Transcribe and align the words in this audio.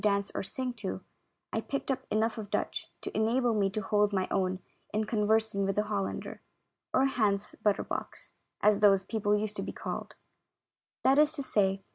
dance 0.01 0.31
or 0.35 0.41
sing 0.43 0.73
to, 0.73 1.01
I 1.53 1.61
picked 1.61 1.91
up 1.91 2.03
enough 2.11 2.37
of 2.39 2.49
Dutch 2.49 2.87
to 3.03 3.15
enable 3.15 3.53
me 3.53 3.69
to 3.69 3.81
hold 3.81 4.11
my 4.11 4.27
own 4.31 4.59
in 4.93 5.05
con 5.05 5.27
versing 5.27 5.63
with 5.63 5.77
a 5.77 5.83
Hollander, 5.83 6.41
or 6.91 7.05
Hans 7.05 7.53
Butter 7.63 7.83
box, 7.83 8.33
as 8.63 8.79
those 8.79 9.03
people 9.03 9.37
used 9.37 9.57
to 9.57 9.61
be 9.61 9.71
called; 9.71 10.15
that 11.03 11.19
is 11.19 11.33
to 11.33 11.43
say. 11.43 11.83